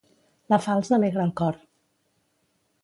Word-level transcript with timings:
La 0.53 0.59
falç 0.63 0.89
alegra 0.97 1.27
el 1.29 1.35
cor. 1.43 1.61